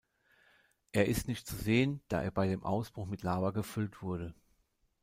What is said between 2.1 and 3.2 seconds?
er bei dem Ausbruch